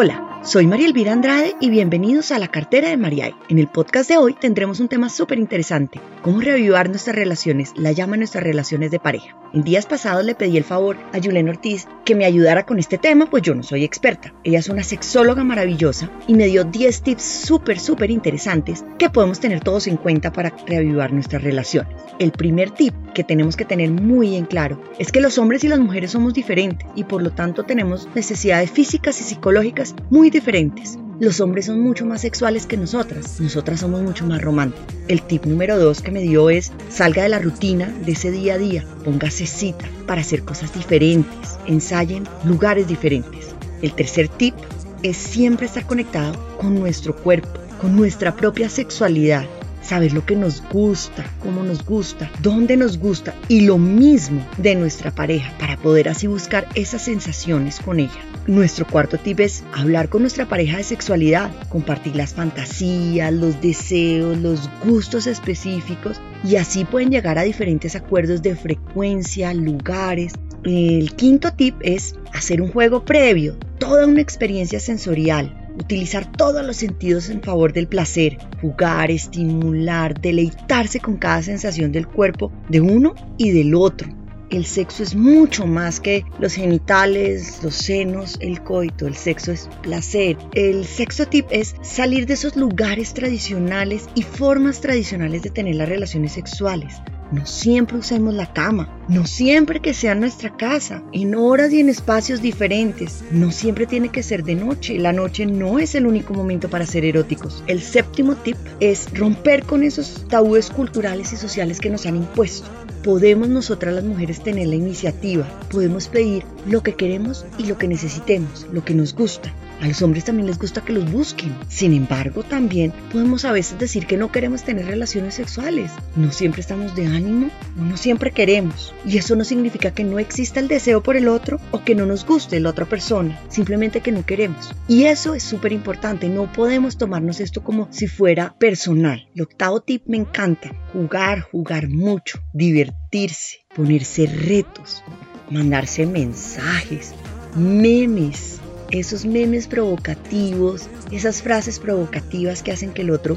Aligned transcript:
Hola, 0.00 0.27
soy 0.42 0.66
María 0.66 0.86
Elvira 0.86 1.12
Andrade 1.12 1.56
y 1.60 1.68
bienvenidos 1.68 2.30
a 2.30 2.38
la 2.38 2.48
cartera 2.48 2.88
de 2.88 2.96
Mariay. 2.96 3.34
En 3.48 3.58
el 3.58 3.66
podcast 3.66 4.08
de 4.08 4.18
hoy 4.18 4.34
tendremos 4.34 4.80
un 4.80 4.88
tema 4.88 5.08
súper 5.08 5.38
interesante, 5.38 6.00
cómo 6.22 6.40
reavivar 6.40 6.88
nuestras 6.88 7.16
relaciones, 7.16 7.72
la 7.76 7.92
llama 7.92 8.16
nuestras 8.16 8.44
relaciones 8.44 8.90
de 8.90 9.00
pareja. 9.00 9.36
En 9.52 9.62
días 9.62 9.86
pasados 9.86 10.24
le 10.24 10.34
pedí 10.34 10.56
el 10.56 10.64
favor 10.64 10.96
a 11.12 11.20
Julen 11.22 11.48
Ortiz 11.48 11.86
que 12.04 12.14
me 12.14 12.24
ayudara 12.24 12.66
con 12.66 12.78
este 12.78 12.98
tema, 12.98 13.26
pues 13.26 13.42
yo 13.42 13.54
no 13.54 13.62
soy 13.62 13.82
experta. 13.82 14.32
Ella 14.44 14.58
es 14.58 14.68
una 14.68 14.82
sexóloga 14.82 15.42
maravillosa 15.42 16.10
y 16.26 16.34
me 16.34 16.46
dio 16.46 16.64
10 16.64 17.02
tips 17.02 17.22
súper, 17.22 17.80
súper 17.80 18.10
interesantes 18.10 18.84
que 18.98 19.10
podemos 19.10 19.40
tener 19.40 19.60
todos 19.60 19.86
en 19.86 19.96
cuenta 19.96 20.32
para 20.32 20.54
reavivar 20.66 21.12
nuestras 21.12 21.42
relaciones. 21.42 21.94
El 22.18 22.32
primer 22.32 22.70
tip 22.70 22.94
que 23.14 23.24
tenemos 23.24 23.56
que 23.56 23.64
tener 23.64 23.90
muy 23.90 24.36
en 24.36 24.44
claro 24.44 24.80
es 24.98 25.12
que 25.12 25.20
los 25.20 25.38
hombres 25.38 25.64
y 25.64 25.68
las 25.68 25.80
mujeres 25.80 26.12
somos 26.12 26.34
diferentes 26.34 26.86
y 26.94 27.04
por 27.04 27.22
lo 27.22 27.30
tanto 27.30 27.64
tenemos 27.64 28.08
necesidades 28.14 28.70
físicas 28.70 29.20
y 29.20 29.24
psicológicas 29.24 29.94
muy 30.10 30.27
diferentes. 30.30 30.98
Los 31.20 31.40
hombres 31.40 31.66
son 31.66 31.80
mucho 31.80 32.06
más 32.06 32.20
sexuales 32.20 32.66
que 32.66 32.76
nosotras, 32.76 33.40
nosotras 33.40 33.80
somos 33.80 34.02
mucho 34.02 34.24
más 34.24 34.40
románticas. 34.40 34.86
El 35.08 35.22
tip 35.22 35.46
número 35.46 35.76
dos 35.76 36.00
que 36.00 36.12
me 36.12 36.22
dio 36.22 36.48
es 36.48 36.70
salga 36.90 37.24
de 37.24 37.28
la 37.28 37.40
rutina 37.40 37.92
de 38.04 38.12
ese 38.12 38.30
día 38.30 38.54
a 38.54 38.58
día, 38.58 38.84
póngase 39.04 39.46
cita 39.46 39.86
para 40.06 40.20
hacer 40.20 40.44
cosas 40.44 40.72
diferentes, 40.72 41.58
ensayen 41.66 42.24
lugares 42.44 42.86
diferentes. 42.86 43.48
El 43.82 43.92
tercer 43.94 44.28
tip 44.28 44.54
es 45.02 45.16
siempre 45.16 45.66
estar 45.66 45.86
conectado 45.86 46.38
con 46.58 46.78
nuestro 46.78 47.16
cuerpo, 47.16 47.48
con 47.80 47.96
nuestra 47.96 48.36
propia 48.36 48.68
sexualidad, 48.68 49.44
saber 49.82 50.12
lo 50.12 50.24
que 50.24 50.36
nos 50.36 50.62
gusta, 50.68 51.24
cómo 51.40 51.62
nos 51.62 51.84
gusta, 51.84 52.30
dónde 52.42 52.76
nos 52.76 52.98
gusta 52.98 53.34
y 53.48 53.62
lo 53.62 53.78
mismo 53.78 54.46
de 54.58 54.74
nuestra 54.74 55.10
pareja 55.10 55.52
para 55.58 55.76
poder 55.76 56.08
así 56.08 56.26
buscar 56.26 56.68
esas 56.74 57.02
sensaciones 57.02 57.80
con 57.80 57.98
ella. 57.98 58.27
Nuestro 58.48 58.86
cuarto 58.86 59.18
tip 59.18 59.40
es 59.40 59.62
hablar 59.74 60.08
con 60.08 60.22
nuestra 60.22 60.48
pareja 60.48 60.78
de 60.78 60.82
sexualidad, 60.82 61.50
compartir 61.68 62.16
las 62.16 62.32
fantasías, 62.32 63.30
los 63.30 63.60
deseos, 63.60 64.38
los 64.38 64.70
gustos 64.86 65.26
específicos 65.26 66.18
y 66.42 66.56
así 66.56 66.86
pueden 66.86 67.10
llegar 67.10 67.38
a 67.38 67.42
diferentes 67.42 67.94
acuerdos 67.94 68.40
de 68.40 68.56
frecuencia, 68.56 69.52
lugares. 69.52 70.32
El 70.64 71.14
quinto 71.14 71.52
tip 71.52 71.76
es 71.82 72.14
hacer 72.32 72.62
un 72.62 72.72
juego 72.72 73.04
previo, 73.04 73.54
toda 73.78 74.06
una 74.06 74.22
experiencia 74.22 74.80
sensorial 74.80 75.54
utilizar 75.78 76.32
todos 76.32 76.64
los 76.66 76.76
sentidos 76.76 77.28
en 77.28 77.42
favor 77.42 77.74
del 77.74 77.86
placer, 77.86 78.38
jugar, 78.62 79.10
estimular, 79.10 80.18
deleitarse 80.18 81.00
con 81.00 81.18
cada 81.18 81.42
sensación 81.42 81.92
del 81.92 82.08
cuerpo 82.08 82.50
de 82.68 82.80
uno 82.80 83.14
y 83.36 83.50
del 83.50 83.74
otro. 83.74 84.17
El 84.50 84.64
sexo 84.64 85.02
es 85.02 85.14
mucho 85.14 85.66
más 85.66 86.00
que 86.00 86.24
los 86.38 86.54
genitales, 86.54 87.62
los 87.62 87.74
senos, 87.74 88.38
el 88.40 88.62
coito. 88.62 89.06
El 89.06 89.14
sexo 89.14 89.52
es 89.52 89.68
placer. 89.82 90.38
El 90.54 90.86
sexo 90.86 91.26
tip 91.26 91.46
es 91.50 91.76
salir 91.82 92.26
de 92.26 92.34
esos 92.34 92.56
lugares 92.56 93.12
tradicionales 93.12 94.08
y 94.14 94.22
formas 94.22 94.80
tradicionales 94.80 95.42
de 95.42 95.50
tener 95.50 95.74
las 95.74 95.88
relaciones 95.88 96.32
sexuales. 96.32 96.94
No 97.30 97.44
siempre 97.44 97.98
usemos 97.98 98.32
la 98.32 98.54
cama, 98.54 98.88
no 99.06 99.26
siempre 99.26 99.80
que 99.80 99.92
sea 99.92 100.14
nuestra 100.14 100.56
casa, 100.56 101.02
en 101.12 101.34
horas 101.34 101.70
y 101.74 101.80
en 101.80 101.90
espacios 101.90 102.40
diferentes. 102.40 103.22
No 103.30 103.50
siempre 103.50 103.86
tiene 103.86 104.08
que 104.08 104.22
ser 104.22 104.44
de 104.44 104.54
noche, 104.54 104.98
la 104.98 105.12
noche 105.12 105.44
no 105.44 105.78
es 105.78 105.94
el 105.94 106.06
único 106.06 106.32
momento 106.32 106.70
para 106.70 106.86
ser 106.86 107.04
eróticos. 107.04 107.62
El 107.66 107.82
séptimo 107.82 108.34
tip 108.36 108.56
es 108.80 109.12
romper 109.12 109.64
con 109.64 109.82
esos 109.82 110.26
tabúes 110.28 110.70
culturales 110.70 111.34
y 111.34 111.36
sociales 111.36 111.80
que 111.80 111.90
nos 111.90 112.06
han 112.06 112.16
impuesto. 112.16 112.66
Podemos 113.04 113.48
nosotras 113.48 113.94
las 113.94 114.04
mujeres 114.04 114.42
tener 114.42 114.68
la 114.68 114.76
iniciativa, 114.76 115.46
podemos 115.70 116.08
pedir 116.08 116.44
lo 116.66 116.82
que 116.82 116.94
queremos 116.94 117.44
y 117.58 117.66
lo 117.66 117.76
que 117.76 117.88
necesitemos, 117.88 118.66
lo 118.72 118.84
que 118.84 118.94
nos 118.94 119.14
gusta. 119.14 119.52
A 119.80 119.86
los 119.86 120.02
hombres 120.02 120.24
también 120.24 120.48
les 120.48 120.58
gusta 120.58 120.80
que 120.80 120.92
los 120.92 121.10
busquen. 121.10 121.54
Sin 121.68 121.94
embargo, 121.94 122.42
también 122.42 122.92
podemos 123.12 123.44
a 123.44 123.52
veces 123.52 123.78
decir 123.78 124.06
que 124.06 124.16
no 124.16 124.32
queremos 124.32 124.64
tener 124.64 124.86
relaciones 124.86 125.34
sexuales. 125.34 125.92
No 126.16 126.32
siempre 126.32 126.62
estamos 126.62 126.96
de 126.96 127.06
ánimo, 127.06 127.50
no 127.76 127.96
siempre 127.96 128.32
queremos. 128.32 128.92
Y 129.06 129.18
eso 129.18 129.36
no 129.36 129.44
significa 129.44 129.92
que 129.92 130.02
no 130.02 130.18
exista 130.18 130.58
el 130.58 130.66
deseo 130.66 131.02
por 131.02 131.16
el 131.16 131.28
otro 131.28 131.60
o 131.70 131.84
que 131.84 131.94
no 131.94 132.06
nos 132.06 132.26
guste 132.26 132.58
la 132.58 132.70
otra 132.70 132.86
persona, 132.86 133.40
simplemente 133.48 134.00
que 134.00 134.10
no 134.10 134.26
queremos. 134.26 134.74
Y 134.88 135.04
eso 135.04 135.34
es 135.34 135.44
súper 135.44 135.72
importante, 135.72 136.28
no 136.28 136.52
podemos 136.52 136.98
tomarnos 136.98 137.38
esto 137.38 137.62
como 137.62 137.86
si 137.92 138.08
fuera 138.08 138.56
personal. 138.58 139.28
El 139.34 139.42
octavo 139.42 139.80
tip 139.80 140.02
me 140.06 140.16
encanta, 140.16 140.72
jugar, 140.92 141.42
jugar 141.42 141.88
mucho, 141.88 142.40
divertirse, 142.52 143.58
ponerse 143.76 144.26
retos, 144.26 145.04
mandarse 145.50 146.04
mensajes, 146.04 147.14
memes 147.56 148.60
esos 148.90 149.24
memes 149.24 149.66
provocativos, 149.66 150.88
esas 151.10 151.42
frases 151.42 151.78
provocativas 151.78 152.62
que 152.62 152.72
hacen 152.72 152.92
que 152.92 153.02
el 153.02 153.10
otro 153.10 153.36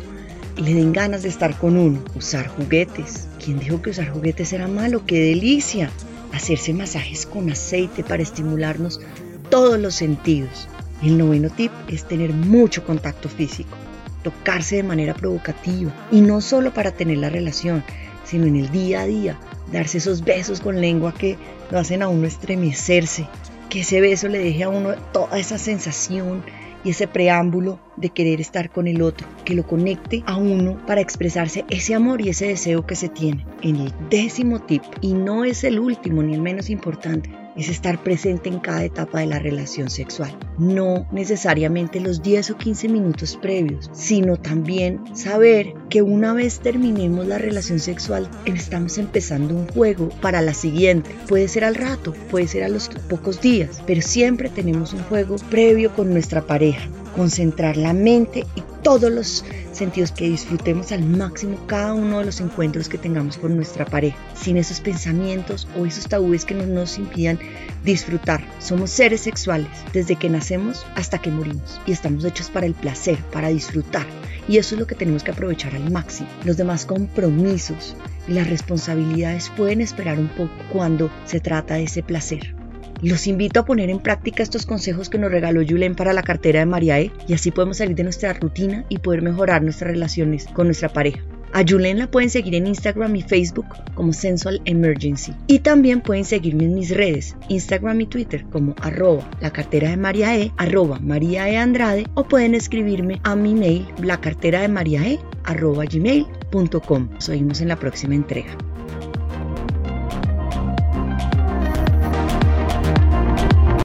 le 0.58 0.74
den 0.74 0.94
ganas 0.94 1.24
de 1.24 1.30
estar 1.30 1.58
con 1.58 1.78
uno. 1.78 2.04
Usar 2.16 2.48
juguetes. 2.48 3.28
¿Quién 3.44 3.60
dijo 3.60 3.82
que 3.82 3.90
usar 3.90 4.10
juguetes 4.10 4.54
era 4.54 4.68
malo? 4.68 5.06
¡Qué 5.06 5.20
delicia! 5.20 5.90
Hacerse 6.34 6.74
masajes 6.74 7.26
con 7.26 7.50
aceite 7.50 8.04
para 8.04 8.24
estimularnos 8.24 9.02
todos 9.50 9.80
los 9.80 9.96
sentidos. 9.96 10.68
El 11.04 11.18
noveno 11.18 11.50
tip 11.50 11.72
es 11.88 12.08
tener 12.08 12.32
mucho 12.32 12.86
contacto 12.86 13.28
físico, 13.28 13.76
tocarse 14.24 14.78
de 14.78 14.84
manera 14.84 15.14
provocativa 15.14 15.92
y 16.12 16.22
no 16.22 16.42
solo 16.42 16.74
para 16.74 16.92
tener 16.92 17.18
la 17.18 17.30
relación, 17.30 17.84
sino 18.24 18.46
en 18.46 18.56
el 18.56 18.70
día 18.72 19.02
a 19.02 19.08
día, 19.08 19.40
darse 19.72 19.98
esos 19.98 20.24
besos 20.24 20.62
con 20.62 20.80
lengua 20.80 21.14
que 21.14 21.38
lo 21.72 21.80
hacen 21.80 22.04
a 22.04 22.08
uno 22.08 22.28
estremecerse, 22.28 23.28
que 23.72 23.80
ese 23.80 24.02
beso 24.02 24.28
le 24.28 24.40
deje 24.40 24.64
a 24.64 24.70
uno 24.70 24.96
toda 25.14 25.40
esa 25.40 25.58
sensación 25.58 26.44
y 26.84 26.90
ese 26.90 27.08
preámbulo 27.08 27.80
de 28.02 28.10
querer 28.10 28.42
estar 28.42 28.70
con 28.70 28.88
el 28.88 29.02
otro, 29.02 29.28
que 29.46 29.56
lo 29.56 29.66
conecte 29.66 30.24
a 30.26 30.36
uno 30.38 30.78
para 30.86 31.02
expresarse 31.02 31.66
ese 31.70 31.94
amor 31.94 32.22
y 32.22 32.30
ese 32.30 32.48
deseo 32.48 32.86
que 32.86 32.96
se 32.96 33.10
tiene. 33.10 33.46
En 33.62 33.78
el 33.78 33.94
décimo 34.10 34.60
tip, 34.62 34.84
y 35.00 35.14
no 35.14 35.46
es 35.46 35.64
el 35.64 35.80
último 35.80 36.24
ni 36.24 36.34
el 36.34 36.42
menos 36.42 36.70
importante, 36.70 37.30
es 37.56 37.70
estar 37.70 38.02
presente 38.02 38.50
en 38.50 38.60
cada 38.60 38.84
etapa 38.84 39.20
de 39.20 39.26
la 39.28 39.40
relación 39.40 39.90
sexual. 39.90 40.38
No 40.58 41.08
necesariamente 41.12 42.00
los 42.00 42.22
10 42.22 42.52
o 42.52 42.58
15 42.58 42.88
minutos 42.90 43.38
previos, 43.42 43.90
sino 43.94 44.38
también 44.38 45.16
saber 45.16 45.74
que 45.90 46.02
una 46.02 46.34
vez 46.34 46.60
terminemos 46.60 47.28
la 47.28 47.38
relación 47.38 47.80
sexual, 47.80 48.30
estamos 48.46 48.98
empezando 48.98 49.56
un 49.56 49.68
juego 49.68 50.10
para 50.22 50.42
la 50.42 50.54
siguiente. 50.54 51.12
Puede 51.28 51.48
ser 51.48 51.64
al 51.64 51.76
rato, 51.76 52.14
puede 52.30 52.48
ser 52.48 52.64
a 52.64 52.70
los 52.70 52.90
pocos 53.10 53.42
días, 53.42 53.82
pero 53.86 54.02
siempre 54.02 54.50
tenemos 54.50 54.94
un 54.94 55.04
juego 55.04 55.36
previo 55.50 55.94
con 55.94 56.12
nuestra 56.12 56.42
pareja 56.42 56.88
concentrar 57.12 57.78
la 57.78 57.94
mente 57.94 58.46
y 58.56 58.64
todos 58.84 59.12
los 59.12 59.46
sentidos 59.72 60.12
que 60.12 60.30
disfrutemos 60.30 60.92
al 60.92 61.04
máximo 61.04 61.58
cada 61.68 61.94
uno 61.94 62.20
de 62.20 62.26
los 62.26 62.42
encuentros 62.42 62.90
que 62.90 62.98
tengamos 62.98 63.38
con 63.38 63.56
nuestra 63.56 63.86
pareja, 63.86 64.18
sin 64.36 64.58
esos 64.58 64.80
pensamientos 64.80 65.68
o 65.78 65.86
esos 65.86 66.08
tabúes 66.08 66.46
que 66.46 66.56
nos 66.56 66.98
impidan 66.98 67.40
disfrutar. 67.84 68.44
Somos 68.60 68.92
seres 68.92 69.22
sexuales 69.22 69.70
desde 69.94 70.16
que 70.16 70.30
nacemos 70.30 70.86
hasta 70.96 71.20
que 71.20 71.32
morimos 71.32 71.80
y 71.86 71.92
estamos 71.92 72.26
hechos 72.26 72.50
para 72.50 72.66
el 72.66 72.74
placer, 72.74 73.18
para 73.32 73.50
disfrutar. 73.50 74.06
Y 74.48 74.58
eso 74.58 74.76
es 74.76 74.80
lo 74.82 74.88
que 74.88 74.96
tenemos 74.96 75.24
que 75.24 75.32
aprovechar 75.32 75.76
al 75.76 75.92
máximo. 75.92 76.30
Los 76.44 76.58
demás 76.58 76.86
compromisos 76.86 77.96
y 78.28 78.34
las 78.34 78.50
responsabilidades 78.50 79.52
pueden 79.56 79.82
esperar 79.82 80.20
un 80.20 80.30
poco 80.30 80.52
cuando 80.72 81.12
se 81.26 81.40
trata 81.40 81.76
de 81.76 81.84
ese 81.84 82.04
placer. 82.04 82.61
Los 83.02 83.26
invito 83.26 83.60
a 83.60 83.66
poner 83.66 83.90
en 83.90 84.00
práctica 84.00 84.44
estos 84.44 84.68
consejos 84.68 85.10
que 85.10 85.18
nos 85.18 85.32
regaló 85.32 85.62
Julen 85.68 85.96
para 85.96 86.14
la 86.14 86.22
cartera 86.22 86.60
de 86.60 86.68
Mariae 86.68 87.12
y 87.28 87.34
así 87.34 87.50
podemos 87.50 87.78
salir 87.78 87.96
de 87.96 88.04
nuestra 88.04 88.32
rutina 88.34 88.86
y 88.90 89.00
poder 89.00 89.24
mejorar 89.24 89.64
nuestras 89.64 89.92
relaciones 89.92 90.46
con 90.54 90.68
nuestra 90.68 90.90
pareja. 90.90 91.20
A 91.52 91.64
Julen 91.68 91.98
la 91.98 92.12
pueden 92.12 92.30
seguir 92.30 92.54
en 92.54 92.68
Instagram 92.68 93.16
y 93.16 93.24
Facebook 93.24 93.66
como 93.96 94.14
Sensual 94.14 94.62
Emergency. 94.66 95.34
Y 95.48 95.60
también 95.60 96.02
pueden 96.02 96.26
seguirme 96.26 96.66
en 96.66 96.76
mis 96.76 96.96
redes, 96.96 97.36
Instagram 97.50 98.02
y 98.02 98.06
Twitter 98.06 98.46
como 98.52 98.76
arroba 98.82 99.28
la 99.42 99.52
cartera 99.52 99.90
de 99.90 99.98
María 99.98 100.38
E, 100.38 100.52
arroba 100.58 101.00
María 101.00 101.50
E 101.50 101.58
Andrade 101.58 102.06
o 102.14 102.24
pueden 102.24 102.54
escribirme 102.54 103.20
a 103.24 103.36
mi 103.36 103.56
mail 103.56 103.88
la 104.02 104.22
cartera 104.22 104.62
de 104.62 104.68
María 104.68 105.06
E 105.08 105.20
arroba 105.44 105.86
gmail.com. 105.86 107.10
Nos 107.12 107.30
vemos 107.30 107.62
en 107.62 107.68
la 107.68 107.78
próxima 107.78 108.14
entrega. 108.14 108.56